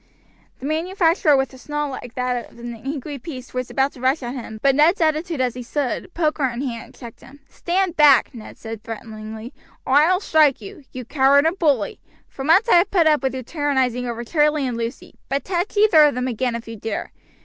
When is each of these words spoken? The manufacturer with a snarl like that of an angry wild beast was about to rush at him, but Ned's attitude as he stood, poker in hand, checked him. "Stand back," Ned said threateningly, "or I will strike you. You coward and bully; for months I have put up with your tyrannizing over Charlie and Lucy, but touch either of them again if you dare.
The 0.57 0.65
manufacturer 0.65 1.37
with 1.37 1.53
a 1.53 1.59
snarl 1.59 1.91
like 1.91 2.15
that 2.15 2.49
of 2.51 2.57
an 2.57 2.73
angry 2.73 3.11
wild 3.11 3.21
beast 3.21 3.53
was 3.53 3.69
about 3.69 3.91
to 3.91 4.01
rush 4.01 4.23
at 4.23 4.33
him, 4.33 4.59
but 4.63 4.73
Ned's 4.73 4.99
attitude 4.99 5.39
as 5.39 5.53
he 5.53 5.61
stood, 5.61 6.11
poker 6.15 6.45
in 6.49 6.63
hand, 6.63 6.95
checked 6.95 7.21
him. 7.21 7.39
"Stand 7.47 7.95
back," 7.97 8.33
Ned 8.33 8.57
said 8.57 8.81
threateningly, 8.83 9.53
"or 9.85 9.93
I 9.93 10.11
will 10.11 10.19
strike 10.19 10.59
you. 10.59 10.85
You 10.91 11.05
coward 11.05 11.45
and 11.45 11.59
bully; 11.59 11.99
for 12.27 12.43
months 12.43 12.67
I 12.67 12.77
have 12.77 12.89
put 12.89 13.05
up 13.05 13.21
with 13.21 13.35
your 13.35 13.43
tyrannizing 13.43 14.07
over 14.07 14.23
Charlie 14.23 14.65
and 14.65 14.75
Lucy, 14.75 15.13
but 15.29 15.43
touch 15.45 15.77
either 15.77 16.05
of 16.05 16.15
them 16.15 16.27
again 16.27 16.55
if 16.55 16.67
you 16.67 16.77
dare. 16.77 17.11